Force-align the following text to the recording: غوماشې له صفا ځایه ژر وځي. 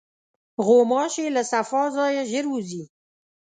غوماشې 0.65 1.25
له 1.35 1.41
صفا 1.51 1.83
ځایه 1.95 2.23
ژر 2.31 2.45
وځي. 2.49 2.83